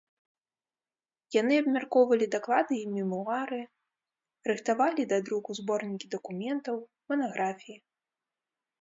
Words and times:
Яны 1.41 1.53
абмяркоўвалі 1.63 2.25
даклады 2.37 2.73
і 2.79 2.89
мемуары, 2.95 3.61
рыхтавалі 4.51 5.03
да 5.15 5.23
друку 5.29 5.49
зборнікі 5.63 6.07
дакументаў, 6.19 6.75
манаграфіі. 7.13 7.77